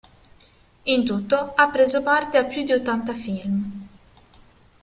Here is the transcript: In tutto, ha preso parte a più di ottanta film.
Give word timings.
In 0.83 1.05
tutto, 1.05 1.53
ha 1.55 1.69
preso 1.69 2.01
parte 2.01 2.39
a 2.39 2.45
più 2.45 2.63
di 2.63 2.71
ottanta 2.73 3.13
film. 3.13 3.87